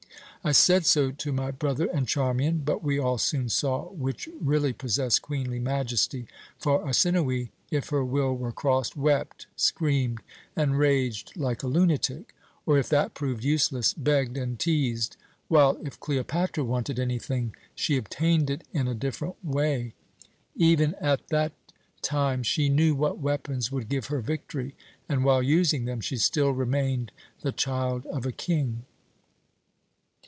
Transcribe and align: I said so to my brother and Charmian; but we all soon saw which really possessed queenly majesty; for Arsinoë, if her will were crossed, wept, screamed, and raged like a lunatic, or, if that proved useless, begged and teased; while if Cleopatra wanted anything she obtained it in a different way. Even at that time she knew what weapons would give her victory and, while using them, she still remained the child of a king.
I 0.43 0.53
said 0.53 0.87
so 0.87 1.11
to 1.11 1.31
my 1.31 1.51
brother 1.51 1.85
and 1.93 2.07
Charmian; 2.07 2.63
but 2.65 2.83
we 2.83 2.97
all 2.97 3.19
soon 3.19 3.47
saw 3.47 3.91
which 3.91 4.27
really 4.39 4.73
possessed 4.73 5.21
queenly 5.21 5.59
majesty; 5.59 6.25
for 6.57 6.83
Arsinoë, 6.83 7.49
if 7.69 7.89
her 7.89 8.03
will 8.03 8.35
were 8.35 8.51
crossed, 8.51 8.97
wept, 8.97 9.45
screamed, 9.55 10.17
and 10.55 10.79
raged 10.79 11.37
like 11.37 11.61
a 11.61 11.67
lunatic, 11.67 12.33
or, 12.65 12.79
if 12.79 12.89
that 12.89 13.13
proved 13.13 13.43
useless, 13.43 13.93
begged 13.93 14.35
and 14.35 14.57
teased; 14.57 15.15
while 15.47 15.77
if 15.83 15.99
Cleopatra 15.99 16.63
wanted 16.63 16.97
anything 16.97 17.53
she 17.75 17.95
obtained 17.95 18.49
it 18.49 18.63
in 18.73 18.87
a 18.87 18.95
different 18.95 19.35
way. 19.45 19.93
Even 20.55 20.95
at 20.95 21.27
that 21.27 21.51
time 22.01 22.41
she 22.41 22.67
knew 22.67 22.95
what 22.95 23.19
weapons 23.19 23.71
would 23.71 23.87
give 23.89 24.07
her 24.07 24.21
victory 24.21 24.73
and, 25.07 25.23
while 25.23 25.43
using 25.43 25.85
them, 25.85 26.01
she 26.01 26.17
still 26.17 26.49
remained 26.49 27.11
the 27.41 27.51
child 27.51 28.07
of 28.07 28.25
a 28.25 28.31
king. 28.31 28.85